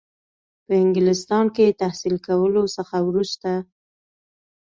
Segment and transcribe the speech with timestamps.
[0.65, 3.51] په انګلستان کې تحصیل کولو څخه وروسته.